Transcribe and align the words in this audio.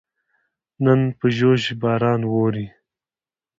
نن 0.83 1.01
په 1.17 1.25
ژوژ 1.37 1.61
باران 1.81 2.21
ووري 2.25 2.67